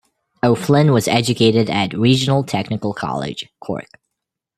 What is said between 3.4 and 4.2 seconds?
Cork.